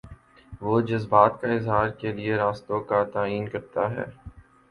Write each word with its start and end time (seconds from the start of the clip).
وہ 0.61 0.79
جذبات 0.81 1.39
کے 1.41 1.53
اظہار 1.55 1.89
کے 1.91 2.11
لیے 2.11 2.35
راستوں 2.35 2.79
کا 2.81 3.03
تعین 3.13 3.47
کرتا 3.49 3.89
ہے۔ 3.91 4.05